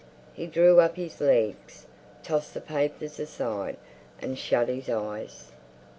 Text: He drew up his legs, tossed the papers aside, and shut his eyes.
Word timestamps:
He 0.33 0.47
drew 0.47 0.79
up 0.79 0.95
his 0.95 1.21
legs, 1.21 1.85
tossed 2.23 2.55
the 2.55 2.59
papers 2.61 3.19
aside, 3.19 3.77
and 4.19 4.35
shut 4.35 4.67
his 4.67 4.89
eyes. 4.89 5.51